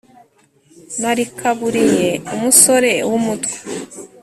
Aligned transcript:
Narikaburiye 1.01 2.09
umusore 2.33 2.91
w'umutwa 3.09 3.53